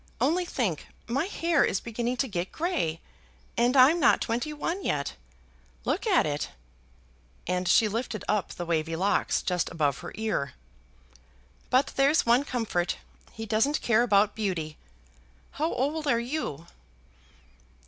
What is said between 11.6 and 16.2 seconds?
"But there's one comfort; he doesn't care about beauty. How old are